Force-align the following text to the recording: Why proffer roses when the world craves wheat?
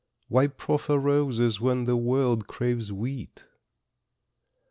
Why 0.29 0.47
proffer 0.47 0.97
roses 0.97 1.61
when 1.61 1.83
the 1.83 1.95
world 1.95 2.47
craves 2.47 2.91
wheat? 2.91 3.45